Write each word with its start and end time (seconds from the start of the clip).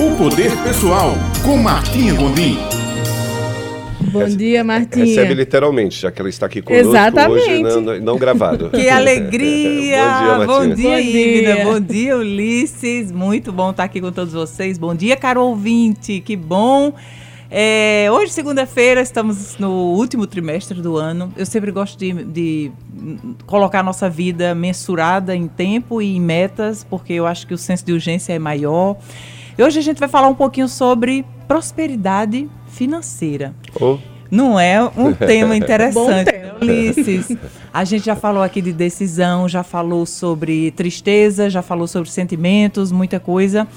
O 0.00 0.16
Poder 0.16 0.50
Pessoal, 0.62 1.12
com 1.44 1.56
Martinha 1.56 2.14
Gondim. 2.14 2.58
Bom 4.12 4.26
dia, 4.26 4.62
Martinha. 4.62 5.04
Recebe 5.04 5.34
literalmente, 5.34 6.00
já 6.00 6.10
que 6.10 6.20
ela 6.20 6.28
está 6.28 6.46
aqui 6.46 6.62
conosco 6.62 6.88
Exatamente. 6.88 7.50
hoje, 7.50 7.62
não, 7.62 7.80
não 8.00 8.16
gravado. 8.18 8.70
Que 8.74 8.88
alegria! 8.88 9.98
Bom 10.04 10.36
dia, 10.36 10.46
Bom 10.46 10.66
Martinha. 10.66 10.74
dia, 10.76 10.90
Bom 10.90 10.98
Ívida. 10.98 11.54
dia. 11.54 11.64
Bom 11.64 11.80
dia, 11.80 12.16
Ulisses. 12.16 13.12
Muito 13.12 13.52
bom 13.52 13.70
estar 13.70 13.84
aqui 13.84 14.00
com 14.00 14.12
todos 14.12 14.32
vocês. 14.32 14.78
Bom 14.78 14.94
dia, 14.94 15.16
caro 15.16 15.42
ouvinte. 15.42 16.20
Que 16.20 16.36
bom. 16.36 16.92
É, 17.50 18.08
hoje, 18.10 18.32
segunda-feira, 18.32 19.00
estamos 19.00 19.56
no 19.58 19.70
último 19.94 20.26
trimestre 20.26 20.80
do 20.80 20.96
ano. 20.96 21.32
Eu 21.36 21.46
sempre 21.46 21.70
gosto 21.70 21.98
de, 21.98 22.12
de 22.24 22.72
colocar 23.46 23.80
a 23.80 23.82
nossa 23.82 24.08
vida 24.10 24.54
mensurada 24.54 25.34
em 25.36 25.46
tempo 25.46 26.00
e 26.02 26.16
em 26.16 26.20
metas, 26.20 26.84
porque 26.88 27.12
eu 27.12 27.26
acho 27.26 27.46
que 27.46 27.54
o 27.54 27.58
senso 27.58 27.84
de 27.84 27.92
urgência 27.92 28.32
é 28.32 28.38
maior. 28.38 28.96
E 29.56 29.62
hoje 29.62 29.78
a 29.78 29.82
gente 29.82 30.00
vai 30.00 30.08
falar 30.08 30.28
um 30.28 30.34
pouquinho 30.34 30.68
sobre 30.68 31.24
prosperidade 31.46 32.48
financeira. 32.66 33.54
Oh, 33.80 33.98
Não 34.28 34.58
é 34.58 34.82
um 34.82 35.12
tema 35.14 35.56
interessante, 35.56 36.32
né, 36.32 36.52
Ulisses? 36.60 37.36
A 37.72 37.84
gente 37.84 38.04
já 38.06 38.16
falou 38.16 38.42
aqui 38.42 38.60
de 38.60 38.72
decisão, 38.72 39.48
já 39.48 39.62
falou 39.62 40.06
sobre 40.06 40.72
tristeza, 40.72 41.48
já 41.48 41.62
falou 41.62 41.86
sobre 41.86 42.10
sentimentos, 42.10 42.90
muita 42.90 43.20
coisa. 43.20 43.68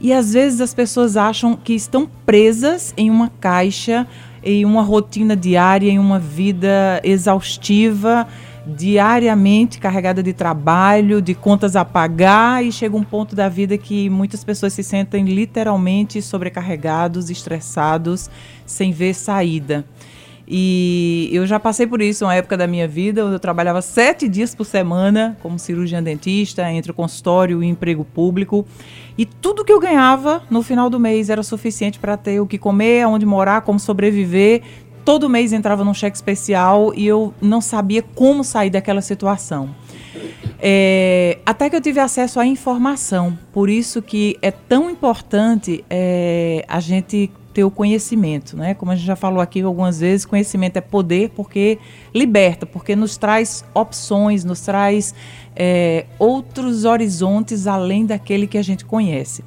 E 0.00 0.12
às 0.12 0.32
vezes 0.32 0.60
as 0.60 0.72
pessoas 0.72 1.16
acham 1.16 1.56
que 1.56 1.72
estão 1.72 2.08
presas 2.24 2.94
em 2.96 3.10
uma 3.10 3.28
caixa, 3.40 4.06
em 4.44 4.64
uma 4.64 4.82
rotina 4.82 5.34
diária, 5.34 5.90
em 5.90 5.98
uma 5.98 6.20
vida 6.20 7.00
exaustiva, 7.02 8.28
diariamente 8.66 9.78
carregada 9.78 10.22
de 10.22 10.32
trabalho, 10.32 11.22
de 11.22 11.34
contas 11.34 11.76
a 11.76 11.84
pagar, 11.84 12.64
e 12.64 12.72
chega 12.72 12.96
um 12.96 13.04
ponto 13.04 13.36
da 13.36 13.48
vida 13.48 13.78
que 13.78 14.10
muitas 14.10 14.42
pessoas 14.42 14.72
se 14.72 14.82
sentem 14.82 15.24
literalmente 15.24 16.20
sobrecarregados, 16.20 17.30
estressados, 17.30 18.28
sem 18.66 18.90
ver 18.90 19.14
saída. 19.14 19.84
E 20.48 21.28
eu 21.32 21.44
já 21.44 21.58
passei 21.58 21.86
por 21.86 22.00
isso, 22.00 22.24
uma 22.24 22.34
época 22.34 22.56
da 22.56 22.68
minha 22.68 22.86
vida, 22.86 23.24
onde 23.24 23.34
eu 23.34 23.40
trabalhava 23.40 23.82
sete 23.82 24.28
dias 24.28 24.54
por 24.54 24.64
semana 24.64 25.36
como 25.42 25.58
cirurgiã 25.58 26.00
dentista, 26.00 26.70
entre 26.70 26.92
o 26.92 26.94
consultório 26.94 27.56
e 27.62 27.66
o 27.66 27.68
emprego 27.68 28.04
público. 28.04 28.64
E 29.18 29.24
tudo 29.24 29.64
que 29.64 29.72
eu 29.72 29.80
ganhava 29.80 30.42
no 30.48 30.62
final 30.62 30.88
do 30.88 31.00
mês 31.00 31.30
era 31.30 31.42
suficiente 31.42 31.98
para 31.98 32.16
ter 32.16 32.38
o 32.38 32.46
que 32.46 32.58
comer, 32.58 33.06
onde 33.06 33.26
morar, 33.26 33.62
como 33.62 33.80
sobreviver. 33.80 34.62
Todo 35.06 35.30
mês 35.30 35.52
entrava 35.52 35.84
num 35.84 35.94
cheque 35.94 36.16
especial 36.16 36.92
e 36.92 37.06
eu 37.06 37.32
não 37.40 37.60
sabia 37.60 38.02
como 38.02 38.42
sair 38.42 38.70
daquela 38.70 39.00
situação. 39.00 39.72
É, 40.58 41.38
até 41.46 41.70
que 41.70 41.76
eu 41.76 41.80
tive 41.80 42.00
acesso 42.00 42.40
à 42.40 42.44
informação. 42.44 43.38
Por 43.52 43.70
isso 43.70 44.02
que 44.02 44.36
é 44.42 44.50
tão 44.50 44.90
importante 44.90 45.84
é, 45.88 46.64
a 46.66 46.80
gente 46.80 47.30
ter 47.54 47.62
o 47.62 47.70
conhecimento, 47.70 48.56
né? 48.56 48.74
Como 48.74 48.90
a 48.90 48.96
gente 48.96 49.06
já 49.06 49.14
falou 49.14 49.40
aqui 49.40 49.62
algumas 49.62 50.00
vezes, 50.00 50.26
conhecimento 50.26 50.76
é 50.76 50.80
poder 50.80 51.30
porque 51.36 51.78
liberta, 52.12 52.66
porque 52.66 52.96
nos 52.96 53.16
traz 53.16 53.64
opções, 53.72 54.44
nos 54.44 54.60
traz 54.62 55.14
é, 55.54 56.06
outros 56.18 56.84
horizontes 56.84 57.68
além 57.68 58.04
daquele 58.04 58.48
que 58.48 58.58
a 58.58 58.62
gente 58.62 58.84
conhece. 58.84 59.44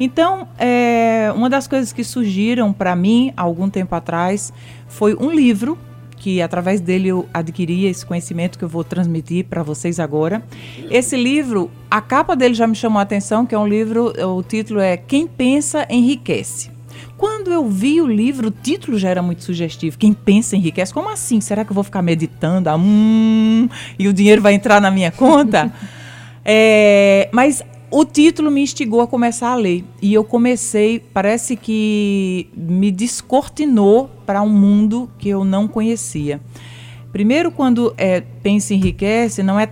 Então, 0.00 0.48
é, 0.58 1.30
uma 1.36 1.50
das 1.50 1.68
coisas 1.68 1.92
que 1.92 2.02
surgiram 2.02 2.72
para 2.72 2.96
mim 2.96 3.34
algum 3.36 3.68
tempo 3.68 3.94
atrás 3.94 4.50
foi 4.88 5.14
um 5.14 5.30
livro 5.30 5.76
que 6.16 6.40
através 6.42 6.80
dele 6.80 7.08
eu 7.08 7.26
adquiri 7.32 7.86
esse 7.86 8.04
conhecimento 8.04 8.58
que 8.58 8.64
eu 8.64 8.68
vou 8.68 8.84
transmitir 8.84 9.46
para 9.46 9.62
vocês 9.62 9.98
agora. 9.98 10.42
Esse 10.90 11.16
livro, 11.16 11.70
a 11.90 12.00
capa 12.00 12.36
dele 12.36 12.54
já 12.54 12.66
me 12.66 12.74
chamou 12.74 12.98
a 12.98 13.02
atenção, 13.02 13.46
que 13.46 13.54
é 13.54 13.58
um 13.58 13.66
livro, 13.66 14.12
o 14.36 14.42
título 14.42 14.80
é 14.80 14.96
Quem 14.96 15.26
pensa 15.26 15.86
enriquece. 15.90 16.70
Quando 17.16 17.52
eu 17.52 17.68
vi 17.68 18.00
o 18.00 18.06
livro, 18.06 18.48
o 18.48 18.50
título 18.50 18.98
já 18.98 19.08
era 19.08 19.22
muito 19.22 19.42
sugestivo. 19.44 19.98
Quem 19.98 20.12
pensa 20.12 20.56
enriquece. 20.56 20.92
Como 20.92 21.08
assim? 21.08 21.40
Será 21.40 21.64
que 21.64 21.70
eu 21.70 21.74
vou 21.74 21.84
ficar 21.84 22.02
meditando? 22.02 22.68
Ah, 22.68 22.76
hum, 22.76 23.68
e 23.98 24.08
o 24.08 24.12
dinheiro 24.12 24.40
vai 24.40 24.54
entrar 24.54 24.80
na 24.80 24.90
minha 24.90 25.10
conta? 25.10 25.72
É, 26.42 27.28
mas 27.32 27.62
o 27.90 28.04
título 28.04 28.50
me 28.50 28.62
instigou 28.62 29.00
a 29.00 29.06
começar 29.06 29.48
a 29.48 29.56
ler. 29.56 29.84
E 30.00 30.14
eu 30.14 30.22
comecei, 30.22 31.00
parece 31.00 31.56
que 31.56 32.48
me 32.54 32.90
descortinou 32.90 34.10
para 34.24 34.40
um 34.42 34.48
mundo 34.48 35.10
que 35.18 35.28
eu 35.28 35.44
não 35.44 35.66
conhecia. 35.66 36.40
Primeiro, 37.12 37.50
quando 37.50 37.92
é, 37.96 38.20
pensa 38.20 38.72
em 38.72 38.76
enriquece, 38.76 39.42
não 39.42 39.58
é 39.58 39.68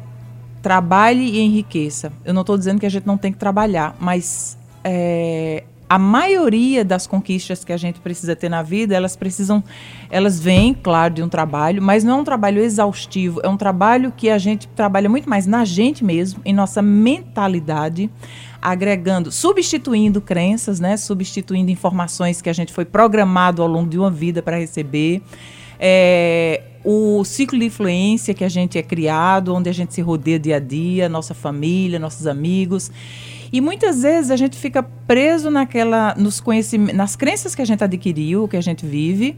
trabalhe 0.61 1.23
e 1.23 1.41
enriqueça. 1.41 2.13
Eu 2.25 2.35
não 2.35 2.41
estou 2.41 2.59
dizendo 2.59 2.81
que 2.81 2.87
a 2.87 2.91
gente 2.91 3.07
não 3.07 3.17
tem 3.17 3.33
que 3.33 3.39
trabalhar, 3.39 3.97
mas 4.01 4.59
é, 4.83 5.63
a 5.89 5.99
maioria 5.99 6.85
das 6.85 7.07
conquistas 7.07 7.65
que 7.65 7.73
a 7.73 7.77
gente 7.77 7.99
precisa 8.01 8.37
ter 8.37 8.49
na 8.49 8.63
vida, 8.63 8.95
elas 8.95 9.17
precisam, 9.17 9.65
elas 10.11 10.39
vêm, 10.39 10.75
claro, 10.75 11.15
de 11.15 11.23
um 11.23 11.29
trabalho, 11.29 11.81
mas 11.81 12.05
não 12.05 12.19
é 12.19 12.21
um 12.21 12.25
trabalho 12.25 12.61
exaustivo, 12.63 13.41
é 13.43 13.49
um 13.49 13.57
trabalho 13.57 14.13
que 14.15 14.29
a 14.29 14.37
gente 14.37 14.69
trabalha 14.69 15.09
muito 15.09 15.29
mais 15.29 15.47
na 15.47 15.65
gente 15.65 16.05
mesmo, 16.05 16.43
em 16.45 16.53
nossa 16.53 16.83
mentalidade, 16.83 18.11
agregando, 18.61 19.33
substituindo 19.33 20.21
crenças, 20.21 20.79
né, 20.79 20.97
substituindo 20.97 21.71
informações 21.71 22.43
que 22.43 22.51
a 22.51 22.53
gente 22.53 22.73
foi 22.73 22.85
programado 22.85 23.63
ao 23.63 23.69
longo 23.69 23.89
de 23.89 23.99
uma 23.99 24.11
vida 24.11 24.43
para 24.43 24.59
receber. 24.59 25.23
É, 25.81 26.63
o 26.85 27.25
ciclo 27.25 27.59
de 27.59 27.67
influência 27.67 28.35
que 28.35 28.45
a 28.45 28.49
gente 28.49 28.77
é 28.77 28.83
criado, 28.83 29.55
onde 29.55 29.71
a 29.71 29.73
gente 29.73 29.95
se 29.95 30.01
rodeia 30.01 30.39
dia 30.39 30.57
a 30.57 30.61
dia, 30.61 31.09
nossa 31.09 31.35
família, 31.35 31.99
nossos 31.99 32.27
amigos. 32.27 32.91
E 33.53 33.61
muitas 33.61 34.03
vezes 34.03 34.31
a 34.31 34.37
gente 34.37 34.57
fica 34.57 34.83
preso 34.83 35.51
naquela, 35.51 36.15
nos 36.17 36.43
nas 36.95 37.17
crenças 37.17 37.55
que 37.55 37.63
a 37.63 37.65
gente 37.65 37.83
adquiriu, 37.83 38.47
que 38.47 38.57
a 38.57 38.61
gente 38.61 38.87
vive, 38.87 39.37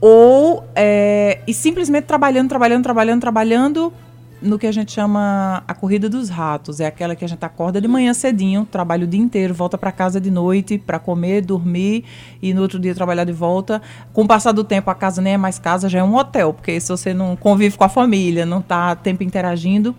ou 0.00 0.64
é, 0.74 1.40
e 1.46 1.54
simplesmente 1.54 2.04
trabalhando, 2.04 2.48
trabalhando, 2.48 2.82
trabalhando, 2.82 3.20
trabalhando 3.20 3.92
no 4.40 4.58
que 4.58 4.66
a 4.66 4.72
gente 4.72 4.92
chama 4.92 5.62
a 5.66 5.74
corrida 5.74 6.08
dos 6.08 6.28
ratos. 6.28 6.80
É 6.80 6.86
aquela 6.86 7.14
que 7.14 7.24
a 7.24 7.28
gente 7.28 7.44
acorda 7.44 7.80
de 7.80 7.88
manhã 7.88 8.12
cedinho, 8.12 8.66
trabalha 8.70 9.04
o 9.04 9.06
dia 9.06 9.20
inteiro, 9.20 9.54
volta 9.54 9.78
para 9.78 9.90
casa 9.90 10.20
de 10.20 10.30
noite 10.30 10.78
para 10.78 10.98
comer, 10.98 11.42
dormir 11.42 12.04
e 12.42 12.52
no 12.52 12.62
outro 12.62 12.78
dia 12.78 12.94
trabalhar 12.94 13.24
de 13.24 13.32
volta. 13.32 13.80
Com 14.12 14.22
o 14.24 14.26
passar 14.26 14.52
do 14.52 14.64
tempo, 14.64 14.90
a 14.90 14.94
casa 14.94 15.22
nem 15.22 15.34
é 15.34 15.38
mais 15.38 15.58
casa, 15.58 15.88
já 15.88 16.00
é 16.00 16.02
um 16.02 16.14
hotel, 16.14 16.52
porque 16.52 16.78
se 16.78 16.88
você 16.88 17.14
não 17.14 17.36
convive 17.36 17.76
com 17.76 17.84
a 17.84 17.88
família, 17.88 18.44
não 18.44 18.60
está 18.60 18.94
tempo 18.94 19.22
interagindo. 19.22 19.94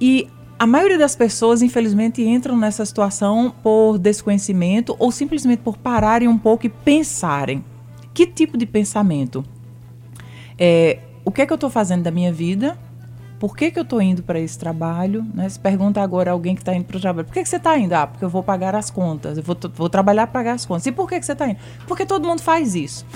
E 0.00 0.26
a 0.60 0.66
maioria 0.66 0.98
das 0.98 1.16
pessoas, 1.16 1.62
infelizmente, 1.62 2.22
entram 2.22 2.54
nessa 2.54 2.84
situação 2.84 3.50
por 3.62 3.96
desconhecimento 3.96 4.94
ou 4.98 5.10
simplesmente 5.10 5.60
por 5.60 5.78
pararem 5.78 6.28
um 6.28 6.36
pouco 6.36 6.66
e 6.66 6.68
pensarem. 6.68 7.64
Que 8.12 8.26
tipo 8.26 8.58
de 8.58 8.66
pensamento? 8.66 9.42
É, 10.58 10.98
o 11.24 11.32
que 11.32 11.40
é 11.40 11.46
que 11.46 11.52
eu 11.54 11.54
estou 11.54 11.70
fazendo 11.70 12.02
da 12.02 12.10
minha 12.10 12.30
vida? 12.30 12.78
Por 13.38 13.56
que, 13.56 13.70
que 13.70 13.78
eu 13.78 13.84
estou 13.84 14.02
indo 14.02 14.22
para 14.22 14.38
esse 14.38 14.58
trabalho? 14.58 15.24
Né? 15.32 15.48
Se 15.48 15.58
pergunta 15.58 16.02
agora 16.02 16.32
alguém 16.32 16.54
que 16.54 16.60
está 16.60 16.74
indo 16.74 16.84
para 16.84 16.98
o 16.98 17.00
trabalho, 17.00 17.26
por 17.26 17.32
que, 17.32 17.42
que 17.42 17.48
você 17.48 17.56
está 17.56 17.78
indo? 17.78 17.94
Ah, 17.94 18.06
porque 18.06 18.22
eu 18.22 18.28
vou 18.28 18.42
pagar 18.42 18.76
as 18.76 18.90
contas, 18.90 19.38
eu 19.38 19.42
vou, 19.42 19.56
vou 19.74 19.88
trabalhar 19.88 20.26
para 20.26 20.40
pagar 20.40 20.52
as 20.52 20.66
contas. 20.66 20.84
E 20.84 20.92
por 20.92 21.08
que, 21.08 21.18
que 21.18 21.24
você 21.24 21.32
está 21.32 21.48
indo? 21.48 21.58
Porque 21.86 22.04
todo 22.04 22.28
mundo 22.28 22.42
faz 22.42 22.74
isso. 22.74 23.06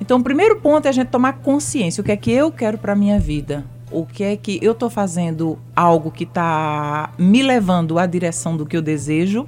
Então, 0.00 0.20
o 0.20 0.22
primeiro 0.22 0.58
ponto 0.58 0.86
é 0.86 0.88
a 0.88 0.92
gente 0.92 1.08
tomar 1.08 1.34
consciência. 1.34 2.00
O 2.00 2.04
que 2.04 2.12
é 2.12 2.16
que 2.16 2.30
eu 2.30 2.50
quero 2.50 2.78
para 2.78 2.94
a 2.94 2.96
minha 2.96 3.20
vida? 3.20 3.73
O 3.94 4.04
que 4.04 4.24
é 4.24 4.36
que 4.36 4.58
eu 4.60 4.72
estou 4.72 4.90
fazendo 4.90 5.56
algo 5.74 6.10
que 6.10 6.24
está 6.24 7.12
me 7.16 7.44
levando 7.44 7.96
à 7.96 8.06
direção 8.06 8.56
do 8.56 8.66
que 8.66 8.76
eu 8.76 8.82
desejo? 8.82 9.46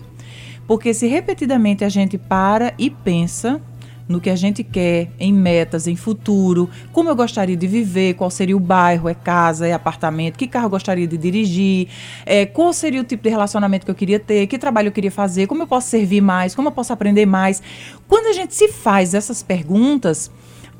Porque 0.69 0.95
se 0.95 1.09
repetidamente 1.09 1.85
a 1.85 1.89
gente 1.89 2.17
para 2.17 2.73
e 2.79 2.89
pensa 2.89 3.61
no 4.09 4.21
que 4.21 4.31
a 4.31 4.37
gente 4.37 4.63
quer, 4.63 5.11
em 5.19 5.33
metas, 5.33 5.89
em 5.89 5.97
futuro, 5.97 6.71
como 6.93 7.09
eu 7.11 7.17
gostaria 7.17 7.57
de 7.57 7.67
viver, 7.67 8.15
qual 8.15 8.31
seria 8.31 8.57
o 8.57 8.61
bairro, 8.61 9.09
é 9.09 9.15
casa, 9.15 9.67
é 9.67 9.73
apartamento, 9.73 10.39
que 10.39 10.47
carro 10.47 10.67
eu 10.67 10.71
gostaria 10.71 11.09
de 11.09 11.19
dirigir, 11.19 11.89
é, 12.25 12.47
qual 12.47 12.73
seria 12.73 13.01
o 13.01 13.05
tipo 13.05 13.25
de 13.25 13.31
relacionamento 13.31 13.85
que 13.85 13.91
eu 13.91 13.97
queria 13.97 14.21
ter, 14.21 14.47
que 14.47 14.59
trabalho 14.59 14.87
eu 14.87 14.93
queria 14.93 15.11
fazer, 15.11 15.49
como 15.49 15.65
eu 15.65 15.67
posso 15.67 15.89
servir 15.89 16.21
mais, 16.21 16.55
como 16.55 16.69
eu 16.69 16.73
posso 16.73 16.93
aprender 16.93 17.27
mais. 17.27 17.61
Quando 18.07 18.27
a 18.29 18.33
gente 18.33 18.55
se 18.55 18.69
faz 18.69 19.13
essas 19.13 19.43
perguntas, 19.43 20.31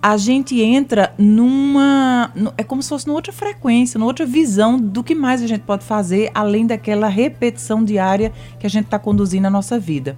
a 0.03 0.17
gente 0.17 0.61
entra 0.61 1.13
numa. 1.19 2.31
é 2.57 2.63
como 2.63 2.83
se 2.83 2.89
fosse 2.89 3.07
numa 3.07 3.17
outra 3.17 3.33
frequência, 3.33 3.99
numa 3.99 4.07
outra 4.07 4.27
visão 4.27 4.79
do 4.79 5.03
que 5.03 5.15
mais 5.15 5.43
a 5.43 5.47
gente 5.47 5.63
pode 5.63 5.85
fazer, 5.85 6.31
além 6.35 6.67
daquela 6.67 7.09
repetição 7.09 7.85
diária 7.85 8.33
que 8.59 8.67
a 8.67 8.71
gente 8.71 8.85
está 8.85 8.99
conduzindo 8.99 9.43
na 9.43 9.51
nossa 9.51 9.79
vida. 9.79 10.17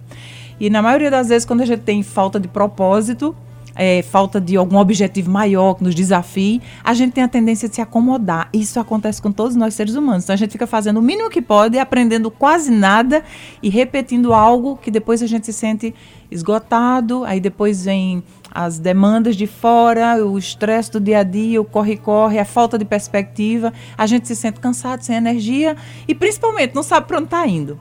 E 0.61 0.69
na 0.69 0.83
maioria 0.83 1.11
das 1.11 1.29
vezes, 1.29 1.47
quando 1.47 1.61
a 1.61 1.67
gente 1.67 1.81
tem 1.81 2.03
falta 2.03 2.39
de 2.41 2.49
propósito, 2.49 3.35
é, 3.79 4.03
falta 4.03 4.41
de 4.41 4.57
algum 4.57 4.77
objetivo 4.77 5.31
maior 5.31 5.75
que 5.75 5.85
nos 5.85 5.95
desafie, 5.95 6.61
a 6.83 6.93
gente 6.93 7.13
tem 7.13 7.23
a 7.23 7.29
tendência 7.29 7.69
de 7.69 7.77
se 7.77 7.81
acomodar. 7.81 8.49
Isso 8.53 8.81
acontece 8.81 9.23
com 9.23 9.31
todos 9.31 9.55
nós 9.55 9.73
seres 9.73 9.95
humanos. 9.95 10.25
Então 10.25 10.35
a 10.35 10.37
gente 10.37 10.51
fica 10.51 10.67
fazendo 10.67 10.99
o 10.99 11.03
mínimo 11.03 11.31
que 11.31 11.41
pode, 11.41 11.79
aprendendo 11.79 12.29
quase 12.29 12.73
nada 12.73 13.23
e 13.63 13.71
repetindo 13.71 14.35
algo 14.35 14.77
que 14.77 14.91
depois 14.91 15.23
a 15.23 15.29
gente 15.29 15.47
se 15.47 15.53
sente 15.53 15.95
esgotado, 16.29 17.25
aí 17.25 17.41
depois 17.41 17.85
vem 17.85 18.23
as 18.51 18.79
demandas 18.79 19.37
de 19.37 19.47
fora, 19.47 20.25
o 20.25 20.39
estresse 20.39 20.93
do 20.93 21.01
dia 21.01 21.21
a 21.21 21.23
dia, 21.23 21.61
o 21.61 21.65
corre-corre, 21.65 22.39
a 22.39 22.45
falta 22.45 22.79
de 22.79 22.85
perspectiva, 22.85 23.73
a 23.97 24.07
gente 24.07 24.27
se 24.27 24.37
sente 24.37 24.61
cansado, 24.61 25.03
sem 25.03 25.17
energia 25.17 25.77
e 26.07 26.15
principalmente 26.15 26.75
não 26.75 26.83
sabe 26.83 27.07
para 27.07 27.19
onde 27.19 27.27
está 27.27 27.47
indo. 27.47 27.79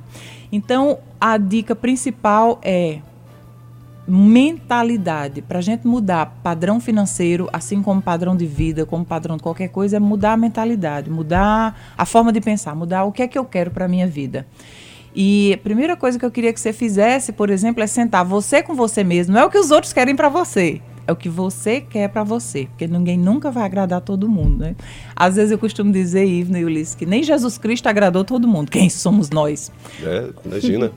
Então, 0.52 1.00
a 1.20 1.38
dica 1.38 1.76
principal 1.76 2.60
é 2.62 3.00
mentalidade. 4.08 5.42
Para 5.42 5.60
a 5.60 5.62
gente 5.62 5.86
mudar 5.86 6.38
padrão 6.42 6.80
financeiro, 6.80 7.50
assim 7.52 7.82
como 7.82 8.02
padrão 8.02 8.36
de 8.36 8.46
vida, 8.46 8.86
como 8.86 9.04
padrão 9.04 9.36
de 9.36 9.44
qualquer 9.44 9.68
coisa, 9.68 9.98
é 9.98 10.00
mudar 10.00 10.34
a 10.34 10.38
mentalidade, 10.38 11.10
mudar 11.10 11.78
a 11.98 12.06
forma 12.06 12.32
de 12.32 12.40
pensar, 12.40 12.74
mudar 12.74 13.04
o 13.04 13.12
que 13.12 13.22
é 13.22 13.28
que 13.28 13.38
eu 13.38 13.44
quero 13.44 13.70
para 13.72 13.88
minha 13.88 14.08
vida. 14.08 14.48
E 15.20 15.52
a 15.52 15.58
primeira 15.58 15.98
coisa 15.98 16.20
que 16.20 16.24
eu 16.24 16.30
queria 16.30 16.54
que 16.54 16.60
você 16.60 16.72
fizesse, 16.72 17.34
por 17.34 17.50
exemplo, 17.50 17.82
é 17.82 17.88
sentar 17.88 18.24
você 18.24 18.62
com 18.62 18.76
você 18.76 19.04
mesmo. 19.04 19.34
Não 19.34 19.42
é 19.42 19.46
o 19.46 19.50
que 19.50 19.58
os 19.58 19.72
outros 19.72 19.92
querem 19.92 20.16
para 20.16 20.30
você. 20.30 20.80
É 21.08 21.12
o 21.12 21.16
que 21.16 21.28
você 21.28 21.82
quer 21.82 22.08
para 22.10 22.24
você, 22.24 22.68
porque 22.68 22.86
ninguém 22.86 23.18
nunca 23.18 23.50
vai 23.50 23.64
agradar 23.64 24.00
todo 24.02 24.30
mundo, 24.30 24.60
né? 24.60 24.76
Às 25.16 25.38
vezes 25.38 25.52
eu 25.52 25.58
costumo 25.58 25.92
dizer, 25.92 26.24
Ivna 26.24 26.60
e 26.60 26.66
Ulisses, 26.66 26.94
que 26.94 27.04
nem 27.04 27.24
Jesus 27.24 27.58
Cristo 27.58 27.88
agradou 27.88 28.24
todo 28.24 28.48
mundo. 28.48 28.70
Quem 28.70 28.92
somos 28.92 29.32
nós? 29.32 29.72
É, 30.04 30.30
imagina. 30.46 30.92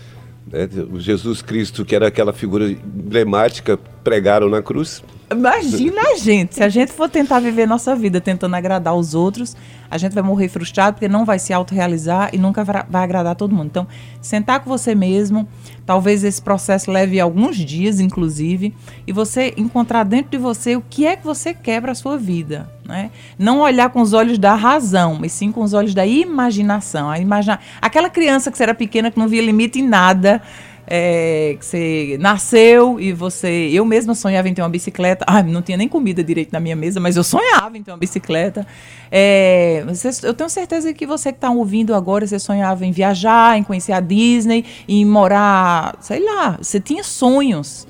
é, 0.54 0.66
o 0.90 0.98
Jesus 0.98 1.42
Cristo, 1.42 1.84
que 1.84 1.94
era 1.94 2.06
aquela 2.06 2.32
figura 2.32 2.70
emblemática, 2.70 3.78
pregaram 4.02 4.48
na 4.48 4.62
cruz. 4.62 5.02
Imagina 5.28 6.00
a 6.12 6.16
gente, 6.16 6.54
se 6.54 6.62
a 6.62 6.68
gente 6.68 6.92
for 6.92 7.08
tentar 7.08 7.40
viver 7.40 7.66
nossa 7.66 7.96
vida 7.96 8.20
tentando 8.20 8.54
agradar 8.54 8.94
os 8.94 9.12
outros, 9.12 9.56
a 9.90 9.98
gente 9.98 10.12
vai 10.12 10.22
morrer 10.22 10.48
frustrado 10.48 10.94
porque 10.94 11.08
não 11.08 11.24
vai 11.24 11.38
se 11.40 11.52
autorrealizar 11.52 12.30
e 12.32 12.38
nunca 12.38 12.62
vai 12.64 13.02
agradar 13.02 13.34
todo 13.34 13.52
mundo. 13.52 13.66
Então, 13.66 13.88
sentar 14.20 14.60
com 14.60 14.70
você 14.70 14.94
mesmo, 14.94 15.48
talvez 15.84 16.22
esse 16.22 16.40
processo 16.40 16.92
leve 16.92 17.18
alguns 17.18 17.56
dias, 17.56 17.98
inclusive, 17.98 18.72
e 19.04 19.12
você 19.12 19.52
encontrar 19.56 20.04
dentro 20.04 20.30
de 20.30 20.38
você 20.38 20.76
o 20.76 20.82
que 20.88 21.04
é 21.06 21.16
que 21.16 21.24
você 21.24 21.52
quer 21.52 21.80
para 21.80 21.90
a 21.90 21.96
sua 21.96 22.16
vida. 22.16 22.70
Né? 22.84 23.10
Não 23.36 23.60
olhar 23.60 23.90
com 23.90 24.00
os 24.00 24.12
olhos 24.12 24.38
da 24.38 24.54
razão, 24.54 25.16
mas 25.20 25.32
sim 25.32 25.50
com 25.50 25.62
os 25.62 25.72
olhos 25.72 25.92
da 25.92 26.06
imaginação. 26.06 27.10
A 27.10 27.18
imagina... 27.18 27.58
Aquela 27.82 28.08
criança 28.08 28.48
que 28.48 28.56
você 28.56 28.62
era 28.62 28.74
pequena 28.74 29.10
que 29.10 29.18
não 29.18 29.26
via 29.26 29.42
limite 29.42 29.80
em 29.80 29.88
nada 29.88 30.40
é, 30.86 31.56
que 31.58 31.64
você 31.64 32.16
nasceu 32.20 33.00
e 33.00 33.12
você. 33.12 33.70
Eu 33.72 33.84
mesma 33.84 34.14
sonhava 34.14 34.48
em 34.48 34.54
ter 34.54 34.62
uma 34.62 34.68
bicicleta. 34.68 35.24
Ai, 35.28 35.42
não 35.42 35.62
tinha 35.62 35.76
nem 35.76 35.88
comida 35.88 36.22
direito 36.22 36.52
na 36.52 36.60
minha 36.60 36.76
mesa, 36.76 37.00
mas 37.00 37.16
eu 37.16 37.24
sonhava 37.24 37.76
em 37.76 37.82
ter 37.82 37.90
uma 37.90 37.96
bicicleta. 37.96 38.66
É, 39.10 39.84
você, 39.86 40.10
eu 40.26 40.34
tenho 40.34 40.48
certeza 40.48 40.92
que 40.92 41.06
você 41.06 41.32
que 41.32 41.38
está 41.38 41.50
ouvindo 41.50 41.94
agora, 41.94 42.26
você 42.26 42.38
sonhava 42.38 42.86
em 42.86 42.92
viajar, 42.92 43.58
em 43.58 43.62
conhecer 43.62 43.92
a 43.92 44.00
Disney, 44.00 44.64
em 44.88 45.04
morar, 45.04 45.96
sei 46.00 46.24
lá, 46.24 46.58
você 46.60 46.78
tinha 46.78 47.02
sonhos. 47.02 47.86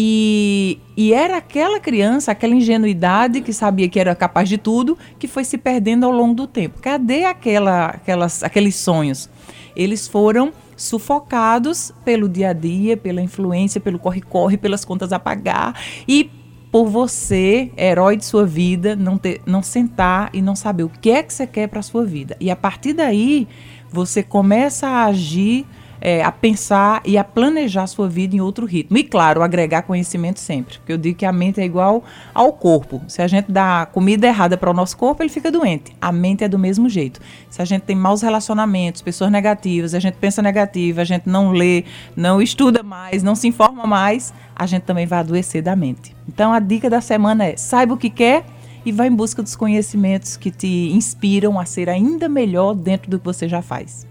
E, 0.00 0.78
e, 0.96 1.12
era 1.12 1.38
aquela 1.38 1.80
criança, 1.80 2.30
aquela 2.30 2.54
ingenuidade 2.54 3.40
que 3.40 3.52
sabia 3.52 3.88
que 3.88 3.98
era 3.98 4.14
capaz 4.14 4.48
de 4.48 4.56
tudo, 4.56 4.96
que 5.18 5.26
foi 5.26 5.42
se 5.42 5.58
perdendo 5.58 6.06
ao 6.06 6.12
longo 6.12 6.34
do 6.34 6.46
tempo. 6.46 6.78
Cadê 6.80 7.24
aquela, 7.24 7.86
aquelas, 7.86 8.44
aqueles 8.44 8.76
sonhos? 8.76 9.28
Eles 9.74 10.06
foram 10.06 10.52
sufocados 10.76 11.92
pelo 12.04 12.28
dia 12.28 12.50
a 12.50 12.52
dia, 12.52 12.96
pela 12.96 13.20
influência, 13.20 13.80
pelo 13.80 13.98
corre-corre, 13.98 14.56
pelas 14.56 14.84
contas 14.84 15.12
a 15.12 15.18
pagar 15.18 15.74
e 16.06 16.30
por 16.70 16.86
você, 16.86 17.72
herói 17.76 18.16
de 18.16 18.24
sua 18.24 18.46
vida, 18.46 18.94
não, 18.94 19.18
ter, 19.18 19.40
não 19.44 19.64
sentar 19.64 20.30
e 20.32 20.40
não 20.40 20.54
saber 20.54 20.84
o 20.84 20.88
que 20.88 21.10
é 21.10 21.24
que 21.24 21.34
você 21.34 21.44
quer 21.44 21.66
para 21.66 21.80
a 21.80 21.82
sua 21.82 22.04
vida. 22.04 22.36
E 22.38 22.52
a 22.52 22.56
partir 22.56 22.92
daí, 22.92 23.48
você 23.90 24.22
começa 24.22 24.86
a 24.86 25.06
agir 25.06 25.66
é, 26.00 26.22
a 26.22 26.30
pensar 26.30 27.00
e 27.04 27.18
a 27.18 27.24
planejar 27.24 27.86
sua 27.86 28.08
vida 28.08 28.36
em 28.36 28.40
outro 28.40 28.66
ritmo. 28.66 28.96
E, 28.98 29.04
claro, 29.04 29.42
agregar 29.42 29.82
conhecimento 29.82 30.40
sempre. 30.40 30.78
Porque 30.78 30.92
eu 30.92 30.98
digo 30.98 31.18
que 31.18 31.26
a 31.26 31.32
mente 31.32 31.60
é 31.60 31.64
igual 31.64 32.04
ao 32.34 32.52
corpo. 32.52 33.00
Se 33.08 33.22
a 33.22 33.26
gente 33.26 33.50
dá 33.50 33.86
comida 33.86 34.26
errada 34.26 34.56
para 34.56 34.70
o 34.70 34.74
nosso 34.74 34.96
corpo, 34.96 35.22
ele 35.22 35.30
fica 35.30 35.50
doente. 35.50 35.92
A 36.00 36.12
mente 36.12 36.44
é 36.44 36.48
do 36.48 36.58
mesmo 36.58 36.88
jeito. 36.88 37.20
Se 37.50 37.60
a 37.60 37.64
gente 37.64 37.82
tem 37.82 37.96
maus 37.96 38.22
relacionamentos, 38.22 39.02
pessoas 39.02 39.30
negativas, 39.30 39.94
a 39.94 40.00
gente 40.00 40.14
pensa 40.14 40.42
negativo, 40.42 41.00
a 41.00 41.04
gente 41.04 41.28
não 41.28 41.50
lê, 41.50 41.84
não 42.16 42.40
estuda 42.40 42.82
mais, 42.82 43.22
não 43.22 43.34
se 43.34 43.48
informa 43.48 43.86
mais, 43.86 44.32
a 44.54 44.66
gente 44.66 44.82
também 44.82 45.06
vai 45.06 45.20
adoecer 45.20 45.62
da 45.62 45.74
mente. 45.74 46.14
Então, 46.28 46.52
a 46.52 46.60
dica 46.60 46.90
da 46.90 47.00
semana 47.00 47.44
é: 47.46 47.56
saiba 47.56 47.94
o 47.94 47.96
que 47.96 48.10
quer 48.10 48.44
e 48.84 48.92
vá 48.92 49.06
em 49.06 49.14
busca 49.14 49.42
dos 49.42 49.56
conhecimentos 49.56 50.36
que 50.36 50.50
te 50.50 50.90
inspiram 50.92 51.58
a 51.58 51.64
ser 51.64 51.88
ainda 51.88 52.28
melhor 52.28 52.74
dentro 52.74 53.10
do 53.10 53.18
que 53.18 53.24
você 53.24 53.48
já 53.48 53.60
faz. 53.60 54.06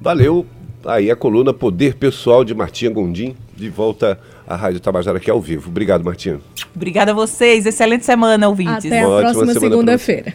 Valeu, 0.00 0.46
Aí 0.84 1.10
a 1.10 1.16
coluna 1.16 1.52
Poder 1.52 1.94
Pessoal 1.94 2.44
de 2.44 2.54
Martinha 2.54 2.90
Gondim, 2.90 3.34
de 3.56 3.68
volta 3.68 4.18
à 4.46 4.56
Rádio 4.56 4.80
Tabajara 4.80 5.18
aqui 5.18 5.30
ao 5.30 5.40
vivo. 5.40 5.68
Obrigado, 5.68 6.04
Martinha. 6.04 6.40
Obrigada 6.74 7.12
a 7.12 7.14
vocês. 7.14 7.64
Excelente 7.66 8.04
semana, 8.04 8.48
ouvintes. 8.48 8.86
Até 8.86 9.00
a 9.00 9.06
próxima 9.06 9.54
segunda-feira. 9.54 10.30